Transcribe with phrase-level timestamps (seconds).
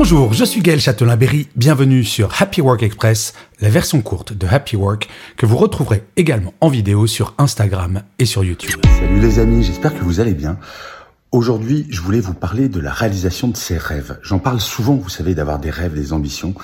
[0.00, 4.76] Bonjour, je suis Gaël Châtelain-Berry, bienvenue sur Happy Work Express, la version courte de Happy
[4.76, 8.80] Work que vous retrouverez également en vidéo sur Instagram et sur YouTube.
[9.00, 10.60] Salut les amis, j'espère que vous allez bien.
[11.32, 14.20] Aujourd'hui, je voulais vous parler de la réalisation de ses rêves.
[14.22, 16.54] J'en parle souvent, vous savez, d'avoir des rêves, des ambitions.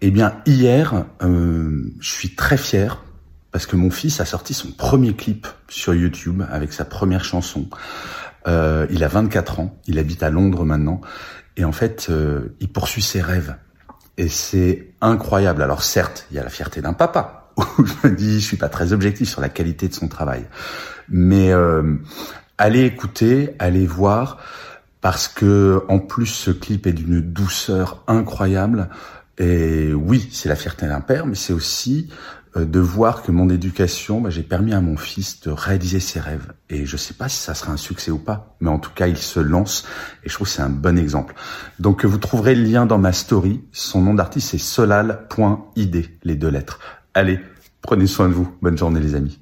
[0.00, 3.04] Eh bien, hier, euh, je suis très fier
[3.50, 7.68] parce que mon fils a sorti son premier clip sur YouTube avec sa première chanson.
[8.48, 11.00] Euh, il a 24 ans, il habite à Londres maintenant,
[11.56, 13.56] et en fait, euh, il poursuit ses rêves.
[14.18, 15.62] Et c'est incroyable.
[15.62, 18.68] Alors certes, il y a la fierté d'un papa, je me dis, je suis pas
[18.68, 20.46] très objectif sur la qualité de son travail.
[21.08, 21.96] Mais euh,
[22.58, 24.38] allez écouter, allez voir,
[25.00, 28.88] parce que en plus ce clip est d'une douceur incroyable.
[29.42, 32.08] Et oui, c'est la fierté d'un père, mais c'est aussi
[32.56, 36.20] euh, de voir que mon éducation, bah, j'ai permis à mon fils de réaliser ses
[36.20, 36.52] rêves.
[36.70, 39.08] Et je sais pas si ça sera un succès ou pas, mais en tout cas,
[39.08, 39.84] il se lance
[40.22, 41.34] et je trouve que c'est un bon exemple.
[41.80, 43.64] Donc, vous trouverez le lien dans ma story.
[43.72, 46.78] Son nom d'artiste, c'est solal.id, les deux lettres.
[47.12, 47.40] Allez,
[47.80, 48.48] prenez soin de vous.
[48.62, 49.41] Bonne journée, les amis.